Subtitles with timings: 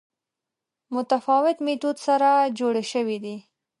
[0.95, 3.35] متفاوت میتود سره جوړې شوې دي